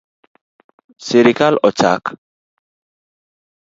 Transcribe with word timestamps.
Sirkal 1.05 1.55
ochak 1.69 2.03